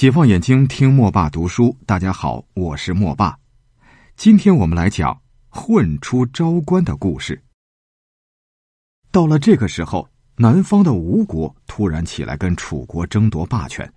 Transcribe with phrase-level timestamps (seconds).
[0.00, 1.76] 解放眼睛，听莫爸读书。
[1.84, 3.38] 大家好，我是莫爸。
[4.16, 7.38] 今天我们来讲混出昭关的故事。
[9.12, 13.92] 到了这个时候，南方的吴国突然起来跟楚国争夺霸权，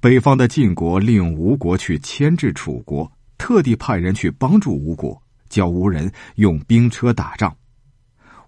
[0.00, 5.18] 北方的晋国利用吴国去牵制楚国，特地派人去帮助吴国，
[5.48, 7.56] 教吴人用兵车打仗。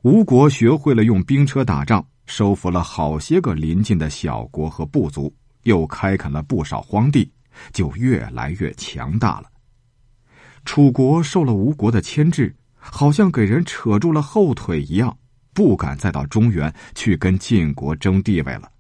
[0.03, 5.35] 吴国学会了用兵车打仗，收服了好些个邻近的小国和部族。
[5.65, 7.31] 又开垦了不少荒地，
[7.73, 9.51] 就越来越强大了。
[10.65, 15.15] 楚国受了吴国的牵制，好像给人扯住了后腿一样，
[15.53, 18.71] 不敢再到中原去跟晋国争地位了。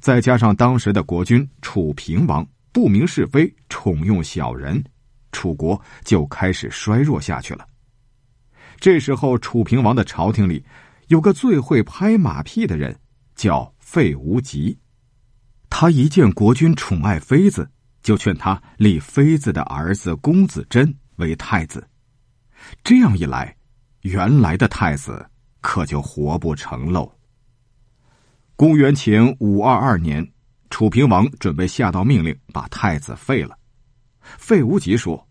[0.00, 4.82] 再加上当时的国君楚平王不明是非，宠用小人，
[5.32, 7.66] 楚国就开始衰弱下去了。
[8.80, 10.64] 这时候，楚平王的朝廷里
[11.08, 12.98] 有个最会拍马屁的人，
[13.36, 14.76] 叫费无极。
[15.74, 17.66] 他一见国君宠爱妃子，
[18.02, 21.84] 就劝他立妃子的儿子公子真为太子。
[22.84, 23.56] 这样一来，
[24.02, 25.26] 原来的太子
[25.62, 27.10] 可就活不成喽。
[28.54, 30.30] 公元前五二二年，
[30.68, 33.58] 楚平王准备下道命令把太子废了。
[34.20, 35.26] 费无极说：“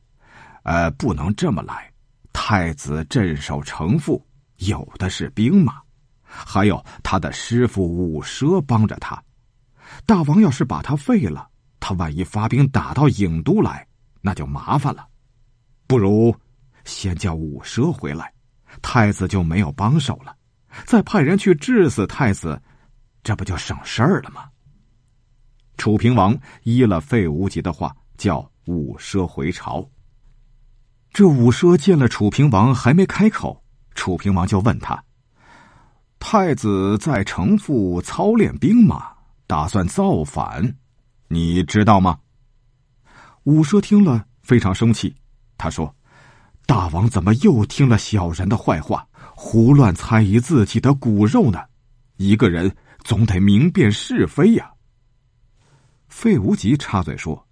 [0.66, 1.90] 呃，不能这么来。
[2.34, 4.26] 太子镇守城父，
[4.58, 5.80] 有的是兵马，
[6.24, 9.24] 还有他的师傅伍奢帮着他。”
[10.06, 13.88] 大王要是把他废了，他万一发兵打到郢都来，
[14.22, 15.08] 那就麻烦了。
[15.88, 16.36] 不如
[16.86, 18.34] 先叫伍奢回来，
[18.82, 20.36] 太子就没有帮手了。
[20.86, 22.62] 再派人去治死太子，
[23.24, 24.46] 这不就省事儿了吗？
[25.78, 29.86] 楚平王依了费无极的话，叫伍奢回朝。
[31.12, 33.62] 这伍奢见了楚平王，还没开口，
[33.96, 35.04] 楚平王就问他
[36.20, 39.11] ：“太子在城父操练兵马。”
[39.52, 40.78] 打算造反，
[41.28, 42.18] 你知道吗？
[43.44, 45.14] 伍奢听了非常生气，
[45.58, 45.94] 他说
[46.66, 51.60] ：“大王怎么又听了小人的坏话，胡乱猜疑自己的骨肉呢？
[52.16, 52.74] 一个人
[53.04, 54.72] 总得明辨是非呀。”
[56.08, 57.46] 费无极插嘴说：“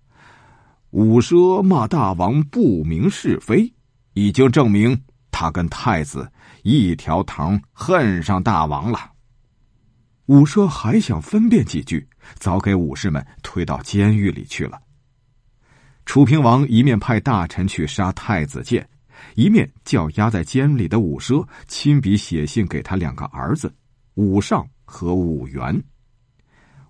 [0.91, 3.73] 伍奢骂大王不明是非，
[4.13, 4.97] 已经证明
[5.31, 6.31] 他跟太子
[6.63, 9.11] 一条藤恨上大王了。”
[10.29, 14.79] 伍奢还想分辨几句，早给武士们推到监狱里去了。
[16.06, 18.88] 楚平王一面派大臣去杀太子建，
[19.34, 23.73] 一面叫押在监里的武奢亲笔写信给他两个儿子
[24.13, 25.84] 武尚和武元。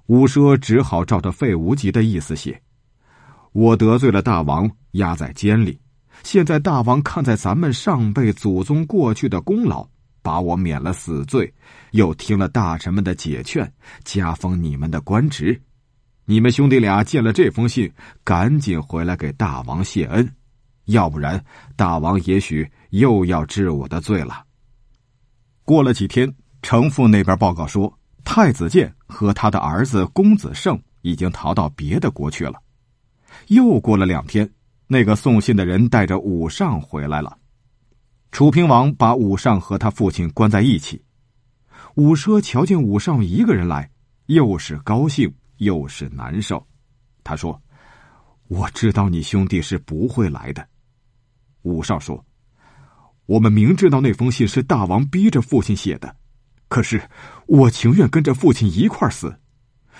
[0.07, 2.61] 武奢只好照着费无极的意思写
[3.53, 5.79] ：“我得罪了大王，押在监里。
[6.25, 9.87] 现在大王看在咱们上辈祖宗过去的功劳。”
[10.21, 11.51] 把我免了死罪，
[11.91, 13.71] 又听了大臣们的解劝，
[14.03, 15.59] 加封你们的官职。
[16.25, 17.91] 你们兄弟俩见了这封信，
[18.23, 20.31] 赶紧回来给大王谢恩，
[20.85, 21.43] 要不然
[21.75, 24.43] 大王也许又要治我的罪了。
[25.65, 26.31] 过了几天，
[26.61, 27.91] 程父那边报告说，
[28.23, 32.61] 太子建和他的儿子公子胜已经逃到别的国去了。
[33.47, 34.47] 又过了两天，
[34.85, 37.38] 那个送信的人带着武尚回来了。
[38.31, 41.01] 楚平王把武尚和他父亲关在一起。
[41.95, 43.89] 武奢瞧见武尚一个人来，
[44.27, 46.65] 又是高兴又是难受。
[47.23, 47.59] 他说
[48.47, 50.65] ：“我知道你兄弟是不会来的。”
[51.63, 52.23] 武尚说
[53.25, 56.15] ：“我们明知道那封信是大王逼着父亲写的，
[56.67, 57.01] 可是
[57.47, 59.35] 我情愿跟着父亲一块死。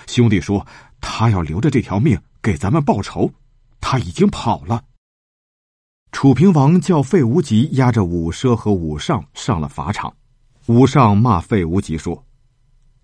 [0.08, 0.66] 兄弟说
[1.02, 3.34] 他要留着这条命给咱们报仇，
[3.82, 4.84] 他已经跑了。”
[6.12, 10.14] 楚平王叫费无极押着武奢和武尚上了法场，
[10.66, 12.26] 武尚骂费无极说：“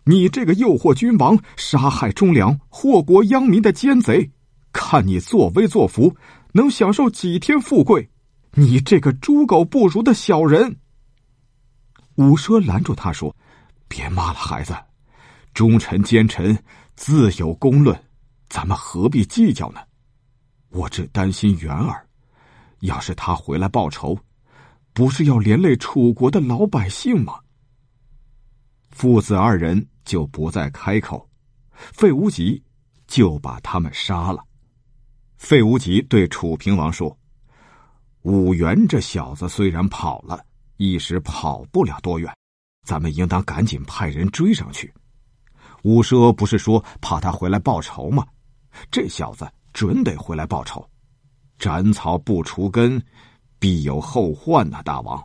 [0.06, 4.30] 你这个诱惑君王、杀害忠良、祸国殃民的奸贼，
[4.74, 6.16] 看你作威作福，
[6.52, 8.10] 能享受几天富贵？
[8.54, 10.78] 你这个猪狗不如的小人！”
[12.16, 13.34] 武奢拦住他说
[13.88, 14.76] ：“别骂了，孩子，
[15.54, 16.58] 忠臣奸臣
[16.96, 17.98] 自有公论，
[18.50, 19.80] 咱们何必计较呢？
[20.70, 22.02] 我只担心元儿。”
[22.86, 24.18] 要是他回来报仇，
[24.94, 27.40] 不是要连累楚国的老百姓吗？
[28.90, 31.30] 父子二人就不再开口，
[31.74, 32.64] 费无极
[33.08, 34.44] 就把他们杀了。
[35.38, 37.16] 费无极对楚平王说
[38.24, 40.44] ：“武元这小子虽然跑了，
[40.78, 42.34] 一时跑不了多远，
[42.88, 44.94] 咱们应当赶紧派人追上去。
[45.84, 48.26] 武奢不是说怕他回来报仇吗？
[48.90, 50.90] 这小子准得回来报仇。”
[51.58, 53.02] 斩草不除根，
[53.60, 54.82] 必有后患呐！
[54.84, 55.24] 大王，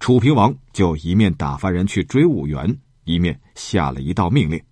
[0.00, 4.62] 楚平王就一面打发人去追武元，一面下了一道命令：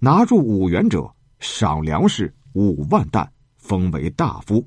[0.00, 1.08] 拿住武元者，
[1.38, 4.66] 赏粮食五万担，封为大夫。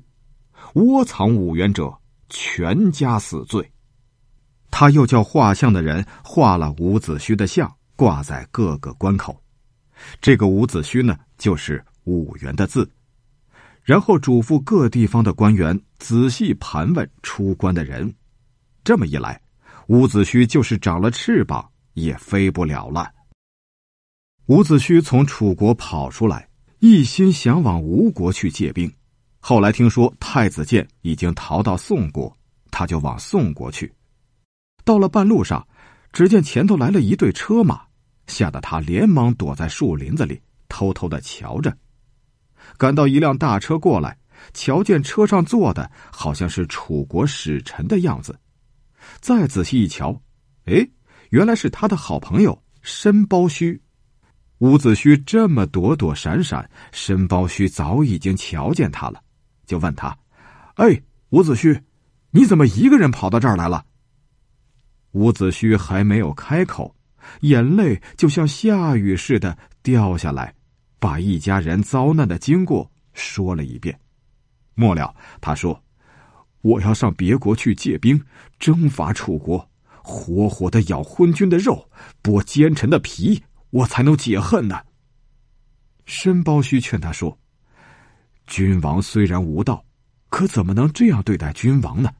[0.74, 1.92] 窝藏五元者，
[2.28, 3.68] 全家死罪。
[4.70, 9.38] 他又叫画像的人画了伍子胥的像，挂在各个关口。
[10.20, 12.88] 这个伍子胥呢，就是五元的字。
[13.82, 18.12] 然后嘱咐各地方的官员仔细盘问出关的人。
[18.84, 19.40] 这么一来，
[19.88, 23.10] 伍子胥就是长了翅膀也飞不了了。
[24.46, 26.48] 伍子胥从楚国跑出来，
[26.80, 28.92] 一心想往吴国去借兵。
[29.38, 32.36] 后来听说太子建已经逃到宋国，
[32.70, 33.92] 他就往宋国去。
[34.84, 35.66] 到了半路上，
[36.12, 37.82] 只见前头来了一队车马，
[38.26, 41.76] 吓得他连忙躲在树林子里，偷偷的瞧着。
[42.76, 44.16] 赶到一辆大车过来，
[44.52, 48.38] 瞧见车上坐的好像是楚国使臣的样子。
[49.20, 50.20] 再仔细一瞧，
[50.64, 50.88] 哎，
[51.30, 53.78] 原来是他的好朋友申包胥。
[54.58, 59.20] 伍子胥这么躲躲闪闪，申包胥早已经瞧见他了，
[59.66, 60.16] 就问他
[60.76, 61.80] ：“哎，伍子胥，
[62.30, 63.84] 你怎么一个人跑到这儿来了？”
[65.12, 66.94] 伍子胥还没有开口，
[67.40, 70.54] 眼泪就像下雨似的掉下来，
[71.02, 73.98] 把一家人遭难的经过说了一遍。
[74.74, 75.82] 末了，他说
[76.62, 78.24] ：“我要上别国去借兵，
[78.60, 79.68] 征伐楚国，
[80.00, 81.90] 活活的咬昏君的肉，
[82.22, 84.78] 剥奸臣的皮。”我才能解恨呢。
[86.04, 87.36] 申包胥劝他说
[88.46, 89.82] ：“君王虽然无道，
[90.28, 92.12] 可怎么能这样对待君王呢？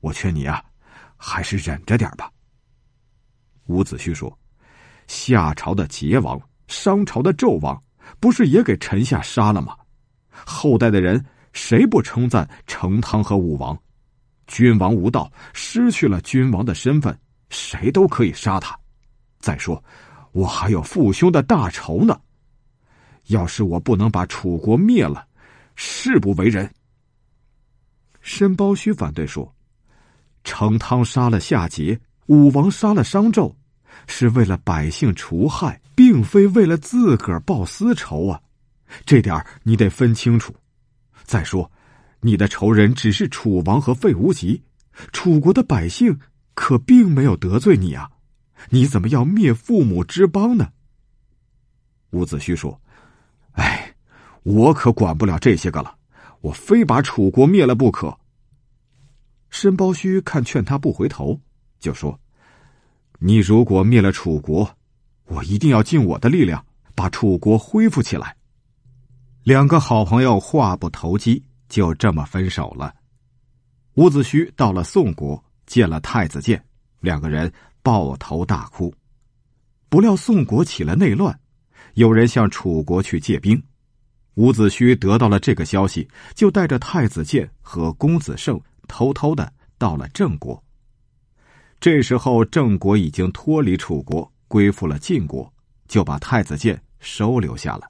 [0.00, 0.62] 我劝你啊，
[1.16, 2.30] 还是忍着点吧。”
[3.66, 4.38] 伍子胥说
[5.08, 6.38] ：“夏朝的桀王、
[6.68, 7.82] 商朝的纣王，
[8.20, 9.76] 不是也给臣下杀了吗？
[10.46, 13.76] 后代的人谁不称赞成汤和武王？
[14.46, 17.18] 君王无道，失去了君王的身份，
[17.50, 18.78] 谁都可以杀他。
[19.40, 19.82] 再说。”
[20.34, 22.20] 我还有父兄的大仇呢，
[23.28, 25.24] 要是我不能把楚国灭了，
[25.76, 26.68] 誓不为人。
[28.20, 29.54] 申包胥反对说
[30.42, 31.96] ：“成汤杀了夏桀，
[32.26, 33.54] 武王杀了商纣，
[34.06, 38.40] 是为了百姓除害，并非为了自个儿报私仇啊！
[39.04, 40.54] 这点你得分清楚。
[41.22, 41.70] 再说，
[42.20, 44.62] 你的仇人只是楚王和费无极，
[45.12, 46.18] 楚国的百姓
[46.54, 48.10] 可并没有得罪你啊。”
[48.70, 50.72] 你怎么要灭父母之邦呢？
[52.10, 52.80] 伍子胥说
[53.52, 53.94] ：“哎，
[54.42, 55.94] 我可管不了这些个了，
[56.40, 58.16] 我非把楚国灭了不可。”
[59.50, 61.38] 申包胥看劝他不回头，
[61.78, 62.18] 就说
[63.26, 64.76] ：“你如果灭了楚国，
[65.28, 66.62] 我一定要尽我的力量
[66.94, 68.36] 把楚国恢复起来。”
[69.42, 72.94] 两个好朋友话不投机，就这么分手了。
[73.94, 76.62] 伍子胥到了宋国，见了太子建，
[77.00, 77.50] 两个人。
[77.82, 78.94] 抱头大哭，
[79.90, 81.38] 不料宋国起了内乱，
[81.92, 83.62] 有人向楚国去借兵。
[84.36, 90.63] 伍子胥得到了这个消息，就带着太子建和公子胜偷偷的到了郑国。
[91.84, 95.52] 这时候，郑国已经脱离楚国，归附了晋国，
[95.86, 97.86] 就把太子建收留下了。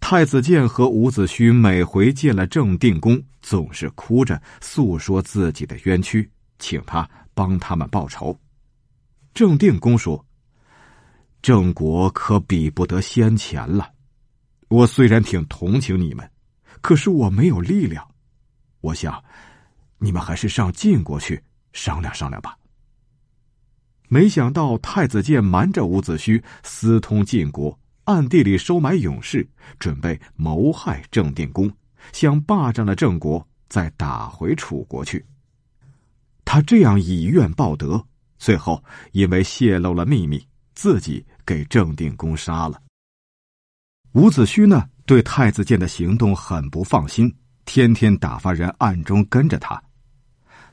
[0.00, 8.38] 太子建和伍子胥每回见了郑定公，总是哭着诉说自己的冤屈，请他帮他们报仇。
[9.32, 10.22] 郑定公说
[11.40, 13.90] ：“郑国可比不得先前了。
[14.68, 16.30] 我虽然挺同情你们，
[16.82, 18.06] 可是我没有力量。
[18.82, 19.24] 我想，
[19.96, 22.54] 你们还是上晋国去商量商量吧。”
[24.08, 29.46] 没想到太子建瞒着伍子胥，私通晋国，暗地里收买勇士，
[29.78, 31.70] 准备谋害郑定公，
[32.12, 35.24] 想霸占了郑国，再打回楚国去。
[36.44, 38.04] 他这样以怨报德。
[38.38, 42.78] 最后，因为泄露了秘密，自己给郑定公杀了。
[44.12, 47.34] 伍子胥呢，对太子建的行动很不放心，
[47.64, 49.82] 天天打发人暗中跟着他。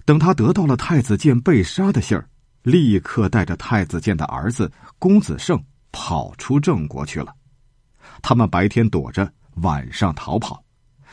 [0.04, 2.28] 等他得到了太子建被杀的信儿，
[2.64, 7.34] 立刻带着太子建的儿子公子胜跑出郑国去了。
[8.22, 10.64] 他们白天躲着，晚上逃跑，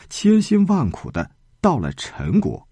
[0.09, 1.29] 千辛万苦的
[1.61, 2.67] 到了陈国。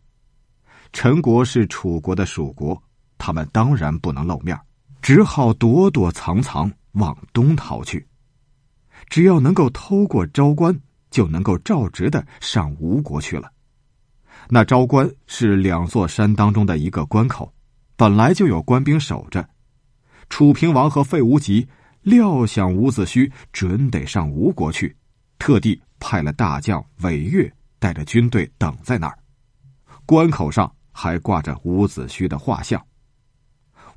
[0.91, 2.81] 陈国是楚国的属国。
[3.21, 4.57] 他们当然不能露面，
[5.01, 8.07] 只好躲躲藏藏往东逃去。
[9.09, 10.74] 只要能够偷过昭关，
[11.12, 13.51] 就能够照直的上吴国去了。
[14.48, 17.53] 那昭关是两座山当中的一个关口，
[18.00, 19.46] 本来就有官兵守着。
[20.29, 21.68] 楚平王和费无极
[22.03, 24.96] 料想伍子胥准得上吴国去，
[25.38, 29.20] 特地派了大将韦越带着军队等在那儿。
[30.06, 32.82] 关口上还挂着伍子胥的画像。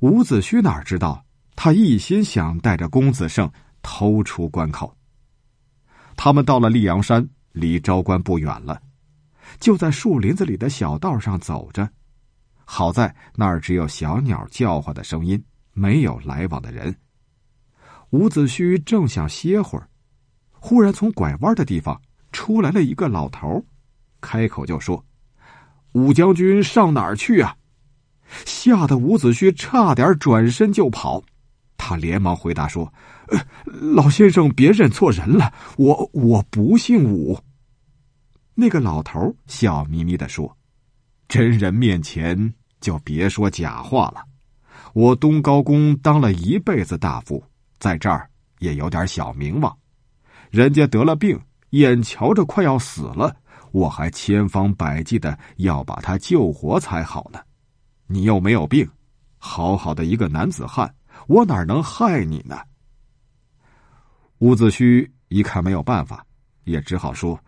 [0.01, 1.23] 伍子胥哪知道，
[1.55, 3.49] 他一心想带着公子胜
[3.81, 4.93] 偷出关口。
[6.17, 8.81] 他们到了溧阳山，离昭关不远了，
[9.61, 11.89] 就在树林子里的小道上走着。
[12.65, 15.43] 好在那儿只有小鸟叫唤的声音，
[15.73, 16.95] 没有来往的人。
[18.11, 19.89] 伍子胥正想歇会儿，
[20.51, 21.99] 忽然从拐弯的地方
[22.31, 23.65] 出来了一个老头，
[24.21, 25.03] 开口就说
[25.93, 27.55] ：“伍将军上哪儿去啊？”
[28.45, 31.23] 吓得伍子胥差点转身就跑。
[31.75, 32.91] 他连忙回答说
[33.27, 37.37] ：“呃老先生，别认错人了，我我不姓伍。”
[38.55, 40.57] 那个老头笑眯眯的说
[41.33, 44.23] ：“真人面前就别说假话了。
[44.93, 47.43] 我东高公当了一辈子大夫，
[47.79, 49.75] 在这儿也有点小名望。
[50.51, 51.35] 人家得了病，
[51.71, 53.35] 眼瞧着快要死了，
[53.71, 57.39] 我还千方百计的要把他救活才好呢。
[58.05, 58.87] 你又没有病，
[59.39, 60.93] 好好的一个男子汉。”
[61.25, 62.59] 我哪能害你呢？
[64.37, 66.23] 伍子胥一看没有办法，
[66.65, 67.39] 也只好说：“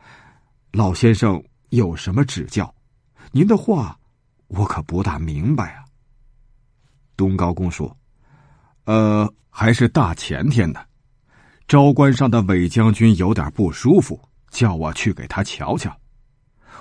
[0.74, 1.40] 老先生
[1.70, 2.75] 有什么指教？
[3.32, 3.98] 您的话
[4.48, 5.84] 我可不大明白啊。”
[7.18, 7.96] 东高公说
[8.86, 10.80] ：“呃，还是大前天呢，
[11.68, 15.96] 昭关上的韦将军有点不舒服，叫我去给他瞧瞧。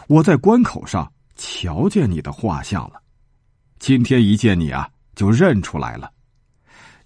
[0.09, 3.01] 我在关口上瞧见你的画像了，
[3.79, 6.11] 今天一见你啊，就认出来了。”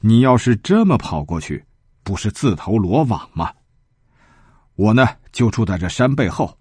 [0.00, 1.64] 你要是这么跑过去，
[2.04, 3.52] 不是自投罗网吗？
[4.76, 6.56] 我呢，就住在这山背后，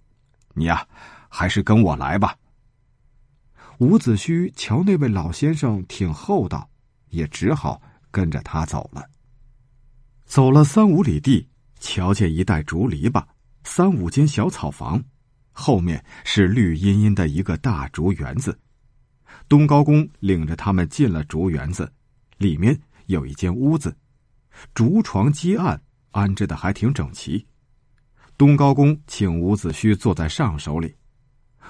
[0.56, 0.84] 你呀，
[1.30, 2.36] 还是跟我来吧。
[3.80, 6.70] 伍子胥瞧那位老先生挺厚道，
[7.10, 7.82] 也只好
[8.12, 9.08] 跟着他走了。
[10.26, 11.48] 走了三五里地，
[11.80, 13.24] 瞧见一带竹篱笆，
[13.64, 15.04] 三五间小草房，
[15.52, 18.58] 后面是绿茵茵的一个大竹园子。
[19.48, 21.92] 东高公领着他们进了竹园子，
[22.38, 22.80] 里面。
[23.08, 23.96] 有一间屋子，
[24.74, 25.82] 竹床积案，
[26.12, 27.48] 安置的还挺整齐。
[28.38, 30.94] 东高公请伍子胥坐在上首里，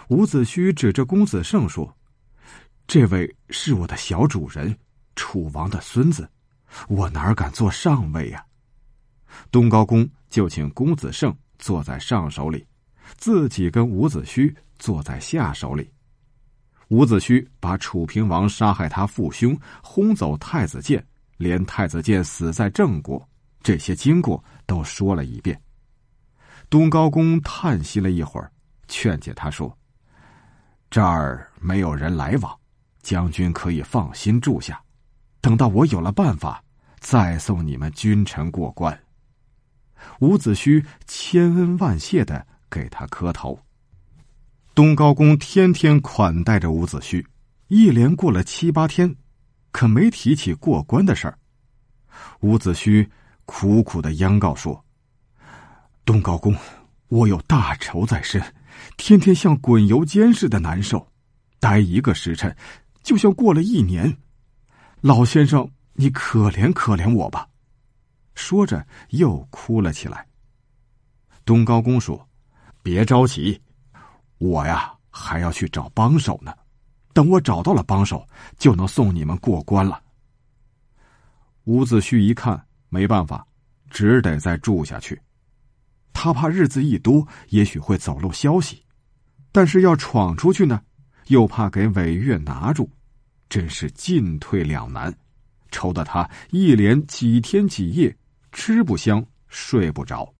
[0.10, 1.96] 伍子胥指着公子胜说
[2.88, 4.78] ：“这位是我的小主人，
[5.16, 6.30] 楚王的孙子，
[6.88, 8.46] 我哪敢坐上位呀？”
[9.52, 12.66] 东高公就请公子胜坐在上手里，
[13.18, 15.90] 自己跟伍子胥坐在下手里。
[16.90, 21.06] 伍子胥把楚平王杀害他父兄，轰走太子建。
[21.38, 23.24] 连太子建死在郑国，
[23.62, 25.62] 这些经过都说了一遍。
[26.68, 28.52] 东高公叹息了一会儿，
[28.88, 29.78] 劝解他说
[30.90, 32.58] ：“这儿没有人来往，
[33.02, 34.82] 将军可以放心住下。
[35.42, 36.64] 等到我有了办法，
[37.00, 38.98] 再送你们君臣过关。”
[40.22, 43.60] 伍子胥千恩万谢的给他磕头。
[44.76, 47.26] 东高公天天款待着伍子胥，
[47.68, 49.16] 一连过了七八天。
[49.70, 51.38] 可没提起过关的事儿。
[52.40, 53.08] 伍子胥
[53.46, 54.84] 苦苦的央告说
[56.04, 56.56] ：“东高公，
[57.10, 58.42] 我有大仇在身，
[58.98, 61.08] 天天像滚油煎似的难受，
[61.60, 62.56] 待一个时辰，
[63.04, 64.18] 就像过了一年。
[65.02, 67.48] 老先生，你可怜可怜我吧。”
[68.36, 70.28] 说着又哭了起来。
[71.44, 72.28] 东高公说
[72.84, 73.60] ：“别着急，
[74.38, 76.54] 我呀还要去找帮手呢。”
[77.14, 78.28] 等我找到了帮手，
[78.60, 80.00] 就能送你们过关了。
[81.64, 83.44] 伍子胥一看没办法，
[83.90, 85.20] 只得再住下去。
[86.20, 88.78] 他怕日子一多，也许会走漏消息；
[89.52, 90.82] 但是要闯出去呢，
[91.28, 92.90] 又怕给韦月拿住，
[93.48, 95.16] 真是进退两难，
[95.70, 98.18] 愁得他一连几天几夜
[98.52, 100.34] 吃不香，睡不着。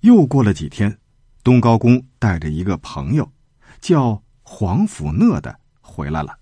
[0.00, 0.98] 又过了几天，
[1.44, 3.32] 东高公带着一个朋友，
[3.80, 5.56] 叫黄甫讷的。
[5.80, 6.36] 回来了，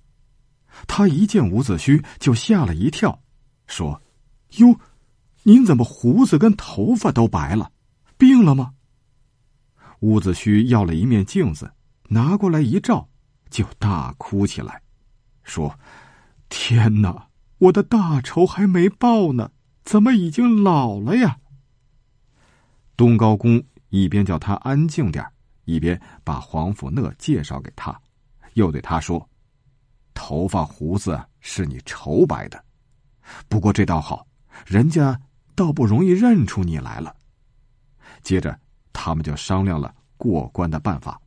[0.87, 3.23] 他一见伍子胥就吓了一跳，
[3.67, 4.01] 说
[4.57, 4.75] ：“哟，
[5.43, 7.71] 您怎么胡子跟头发都白了？
[8.23, 8.75] 病了吗？”
[9.99, 11.73] 伍子胥要了一面镜子，
[12.09, 13.09] 拿过来一照，
[13.51, 14.81] 就大哭起来，
[15.43, 15.77] 说
[16.49, 17.27] ：“天哪，
[17.59, 19.51] 我的大仇还没报呢，
[19.83, 21.39] 怎么已经老了呀？”
[22.97, 25.27] 东高公一边叫他安静点
[25.65, 28.01] 一边把黄甫讷介绍给他，
[28.55, 29.29] 又对他说。
[30.15, 32.65] 头发胡子是你愁白的，
[33.49, 34.27] 不过这倒好，
[34.67, 35.21] 人家
[35.55, 37.17] 倒不容易认出你来了。
[38.23, 38.59] 接着，
[38.93, 41.21] 他们就商量了过关的办法。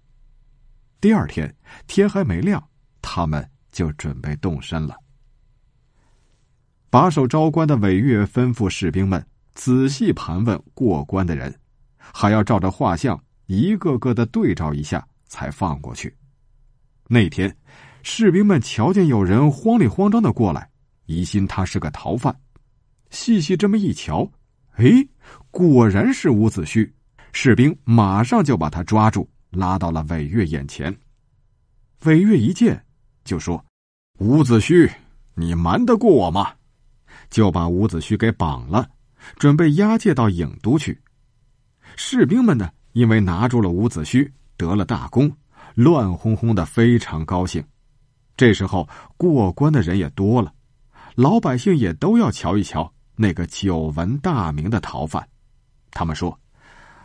[0.99, 1.53] 第二天
[1.87, 2.61] 天还没亮，
[3.01, 4.95] 他们就准备动身了。
[6.89, 11.53] 把守昭关的韦月吩咐士兵们仔细盘问过关的人，
[11.97, 16.15] 还要照着画像一个个的对照一下，才放过去。
[17.07, 17.55] 那天。
[18.07, 20.69] 士兵们瞧见有人慌里慌张的过来，
[21.07, 22.39] 疑心他是个逃犯。
[23.09, 24.31] 细细这么一瞧，
[24.75, 25.07] 哎，
[25.51, 26.91] 果然是伍子胥，
[27.31, 30.95] 士兵马上就把他抓住，拉到了韦月眼前。
[32.03, 32.83] 韦月一见，
[33.23, 33.63] 就说
[34.19, 34.91] ：“伍子胥，
[35.33, 36.53] 你瞒得过我吗？”
[37.31, 38.87] 就把伍子胥给绑了，
[39.37, 41.01] 准备押解到郢都去。
[41.95, 45.31] 士兵们呢，因为拿住了伍子胥，得了大功，
[45.75, 47.63] 乱哄哄的，非常高兴。
[48.37, 50.53] 这时候过关的人也多了，
[51.15, 55.27] 老百姓也都要瞧一瞧那个久闻大名的逃犯。
[55.91, 56.37] 他们说：“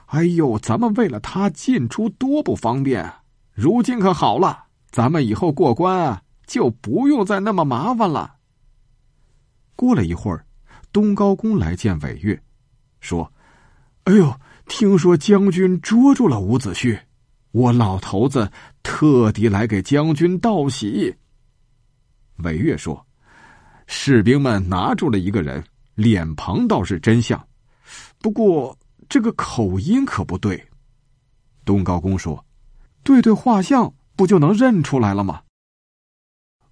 [0.07, 3.11] 哎呦，咱们为了他进出多不方便，
[3.53, 8.35] 如今可好了，咱们以后过关啊，就不用再那么麻烦了。”
[9.77, 10.45] 过了一会儿，
[10.93, 12.43] 东高公来见韦月，
[13.01, 13.33] 说
[14.05, 14.35] ：“哎呦，
[14.67, 16.99] 听说将军捉住了伍子胥，
[17.53, 18.51] 我老头子
[18.83, 21.15] 特地来给将军道喜。”
[22.43, 23.07] 韦月说
[23.87, 25.63] ：“士兵们拿住了一个人，
[26.01, 27.47] 脸庞倒是真像，
[28.21, 28.77] 不过
[29.09, 30.61] 这个口音可不对。”
[31.65, 32.45] 东高公说
[33.05, 35.43] ：“对对画像，不就能认出来了吗？”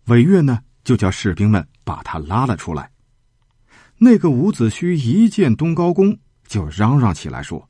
[0.06, 2.90] 韦月呢，就叫士兵们把他拉了出来。
[3.98, 6.16] 那个伍子胥一见东高公，
[6.46, 7.68] 就嚷嚷起来说：“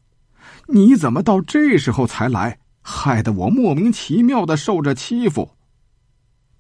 [0.68, 2.58] 你怎么到这时候才来？
[2.80, 5.50] 害得我莫名其妙的受着欺负。”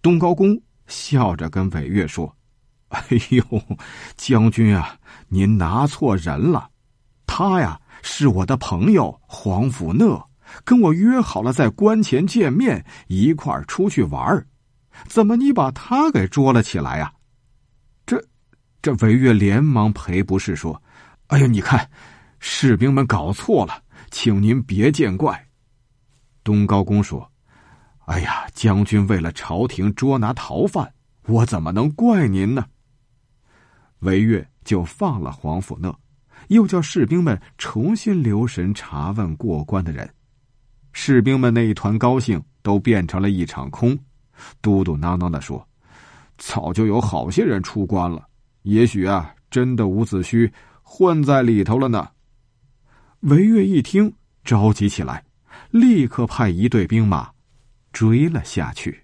[0.02, 0.60] 东高公。
[0.88, 2.34] 笑着跟韦月说
[2.90, 3.44] ：“哎呦，
[4.16, 4.96] 将军啊，
[5.28, 6.70] 您拿错人了。
[7.26, 10.26] 他呀是我的朋友黄甫讷，
[10.64, 14.46] 跟我约好了在关前见面，一块儿出去玩儿
[15.06, 17.12] 怎么你把他给捉了起来呀？”
[18.06, 18.22] 这，
[18.80, 20.82] 这韦月连忙赔不是说
[21.28, 21.90] ：“哎呀，你看，
[22.40, 25.46] 士兵们搞错了，请您别见怪。”
[26.42, 27.30] 东高公说。
[28.06, 30.90] 哎呀，将军为了朝廷捉拿逃犯，
[31.26, 32.64] 我怎么能怪您呢？
[34.00, 35.96] 韦越就放了黄甫讷，
[36.48, 40.08] 又叫士兵们重新留神查问过关的人。
[40.92, 43.98] 士兵们那一团高兴都变成了一场空，
[44.60, 45.66] 嘟嘟囔囔的说
[46.38, 48.26] ：“早就有好些人出关了，
[48.62, 50.50] 也许啊，真的伍子胥
[50.82, 52.08] 混在里头了呢。”
[53.20, 54.12] 韦越一听，
[54.44, 55.24] 着急起来，
[55.70, 57.30] 立刻派一队兵马。
[57.90, 59.02] 追了下去。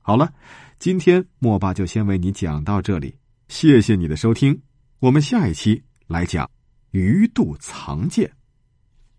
[0.00, 0.30] 好了，
[0.78, 3.14] 今天莫爸就先为你讲到这里，
[3.48, 4.62] 谢谢你的收听。
[5.00, 6.48] 我们下一期来讲
[6.90, 8.30] 鱼肚藏剑，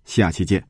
[0.05, 0.63] 下期见。